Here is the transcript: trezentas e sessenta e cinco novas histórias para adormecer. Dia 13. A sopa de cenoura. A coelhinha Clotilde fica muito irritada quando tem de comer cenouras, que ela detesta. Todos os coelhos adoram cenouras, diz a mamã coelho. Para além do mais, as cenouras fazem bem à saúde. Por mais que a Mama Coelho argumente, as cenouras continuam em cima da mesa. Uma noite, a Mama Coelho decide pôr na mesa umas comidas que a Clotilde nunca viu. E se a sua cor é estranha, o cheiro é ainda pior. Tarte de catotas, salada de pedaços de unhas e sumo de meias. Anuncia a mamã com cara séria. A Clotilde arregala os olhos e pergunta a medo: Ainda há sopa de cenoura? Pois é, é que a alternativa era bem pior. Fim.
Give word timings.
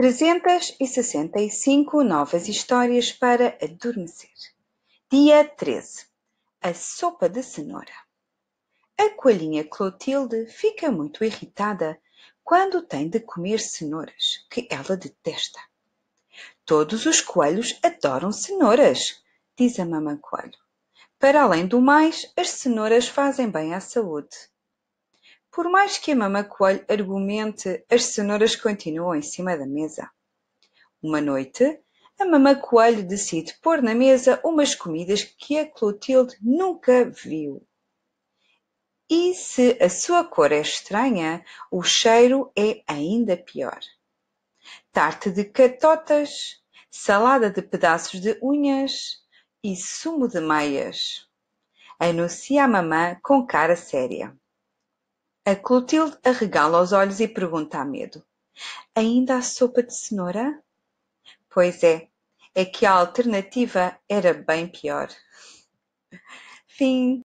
trezentas 0.00 0.74
e 0.80 0.86
sessenta 0.86 1.42
e 1.42 1.50
cinco 1.50 2.02
novas 2.02 2.48
histórias 2.48 3.12
para 3.12 3.58
adormecer. 3.62 4.30
Dia 5.12 5.44
13. 5.44 6.06
A 6.62 6.72
sopa 6.72 7.28
de 7.28 7.42
cenoura. 7.42 7.92
A 8.96 9.10
coelhinha 9.10 9.62
Clotilde 9.62 10.46
fica 10.46 10.90
muito 10.90 11.22
irritada 11.22 12.00
quando 12.42 12.80
tem 12.80 13.10
de 13.10 13.20
comer 13.20 13.60
cenouras, 13.60 14.46
que 14.48 14.66
ela 14.70 14.96
detesta. 14.96 15.60
Todos 16.64 17.04
os 17.04 17.20
coelhos 17.20 17.78
adoram 17.82 18.32
cenouras, 18.32 19.22
diz 19.54 19.78
a 19.78 19.84
mamã 19.84 20.16
coelho. 20.16 20.56
Para 21.18 21.42
além 21.42 21.66
do 21.66 21.78
mais, 21.78 22.32
as 22.38 22.48
cenouras 22.48 23.06
fazem 23.06 23.50
bem 23.50 23.74
à 23.74 23.80
saúde. 23.80 24.34
Por 25.60 25.68
mais 25.68 25.98
que 25.98 26.12
a 26.12 26.16
Mama 26.16 26.42
Coelho 26.42 26.86
argumente, 26.88 27.84
as 27.90 28.04
cenouras 28.04 28.56
continuam 28.56 29.14
em 29.14 29.20
cima 29.20 29.58
da 29.58 29.66
mesa. 29.66 30.10
Uma 31.02 31.20
noite, 31.20 31.82
a 32.18 32.24
Mama 32.24 32.54
Coelho 32.54 33.06
decide 33.06 33.52
pôr 33.60 33.82
na 33.82 33.94
mesa 33.94 34.40
umas 34.42 34.74
comidas 34.74 35.22
que 35.22 35.58
a 35.58 35.70
Clotilde 35.70 36.34
nunca 36.40 37.04
viu. 37.04 37.62
E 39.06 39.34
se 39.34 39.76
a 39.82 39.90
sua 39.90 40.24
cor 40.24 40.50
é 40.50 40.62
estranha, 40.62 41.44
o 41.70 41.82
cheiro 41.82 42.50
é 42.56 42.82
ainda 42.86 43.36
pior. 43.36 43.80
Tarte 44.90 45.30
de 45.30 45.44
catotas, 45.44 46.58
salada 46.90 47.50
de 47.50 47.60
pedaços 47.60 48.18
de 48.18 48.38
unhas 48.42 49.18
e 49.62 49.76
sumo 49.76 50.26
de 50.26 50.40
meias. 50.40 51.28
Anuncia 51.98 52.64
a 52.64 52.68
mamã 52.68 53.20
com 53.22 53.46
cara 53.46 53.76
séria. 53.76 54.39
A 55.46 55.56
Clotilde 55.56 56.18
arregala 56.22 56.82
os 56.82 56.92
olhos 56.92 57.18
e 57.18 57.26
pergunta 57.26 57.78
a 57.78 57.84
medo: 57.84 58.22
Ainda 58.94 59.36
há 59.36 59.42
sopa 59.42 59.82
de 59.82 59.94
cenoura? 59.94 60.62
Pois 61.48 61.82
é, 61.82 62.08
é 62.54 62.64
que 62.64 62.84
a 62.84 62.92
alternativa 62.92 63.98
era 64.08 64.34
bem 64.34 64.68
pior. 64.68 65.08
Fim. 66.66 67.18